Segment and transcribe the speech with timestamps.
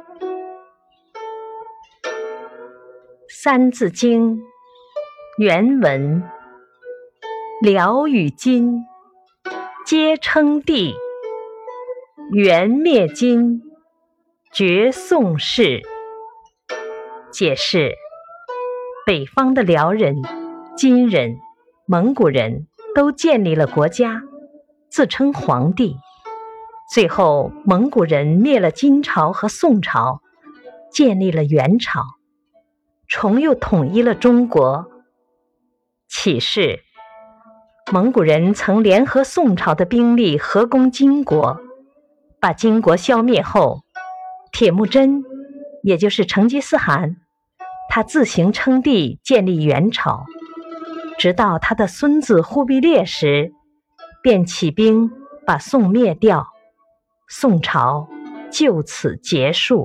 [3.28, 4.38] 《三字经》
[5.38, 6.22] 原文：
[7.60, 8.86] 辽与金，
[9.84, 10.94] 皆称帝；
[12.32, 13.62] 元灭金，
[14.52, 15.82] 绝宋氏。
[17.30, 17.92] 解释：
[19.06, 20.16] 北方的辽人、
[20.76, 21.36] 金人、
[21.86, 24.22] 蒙古人都建立了国家，
[24.88, 25.94] 自称皇帝。
[26.92, 30.22] 最后，蒙古人灭了金朝和宋朝，
[30.90, 32.02] 建立了元朝。
[33.06, 34.90] 重又统一了中国。
[36.08, 36.80] 启示：
[37.92, 41.60] 蒙古人曾联合宋朝的兵力合攻金国，
[42.40, 43.82] 把金国消灭后，
[44.50, 45.22] 铁木真，
[45.84, 47.18] 也就是成吉思汗，
[47.88, 50.24] 他自行称帝，建立元朝。
[51.16, 53.52] 直到他的孙子忽必烈时，
[54.24, 55.12] 便起兵
[55.46, 56.48] 把宋灭掉，
[57.32, 58.08] 宋朝
[58.50, 59.78] 就此结束。